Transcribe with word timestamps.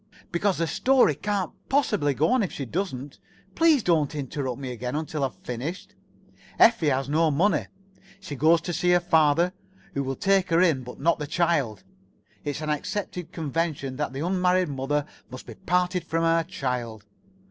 "Because 0.31 0.57
the 0.57 0.65
story 0.65 1.13
can't 1.13 1.51
possibly 1.69 2.15
go 2.15 2.29
on 2.31 2.41
if 2.41 2.51
she 2.51 2.65
doesn't. 2.65 3.19
Please 3.53 3.83
don't 3.83 4.15
interrupt 4.15 4.57
me 4.59 4.71
again 4.71 4.95
until 4.95 5.23
I've 5.23 5.35
finished. 5.35 5.93
Effie 6.57 6.89
has 6.89 7.07
no 7.07 7.29
money. 7.29 7.67
She 8.19 8.35
goes 8.35 8.61
to 8.61 8.73
see 8.73 8.89
her 8.93 8.99
father, 8.99 9.53
who 9.93 10.03
will 10.03 10.15
take 10.15 10.49
her 10.49 10.59
in, 10.59 10.81
but 10.83 10.99
not 10.99 11.19
the 11.19 11.27
child. 11.27 11.83
It's 12.43 12.61
an 12.61 12.69
accepted 12.71 13.31
convention 13.31 13.97
that 13.97 14.11
the 14.11 14.25
unmarried 14.25 14.69
mother 14.69 15.05
must 15.29 15.45
be 15.45 15.53
parted 15.53 16.03
from 16.03 16.23
her 16.23 16.41
child. 16.45 17.05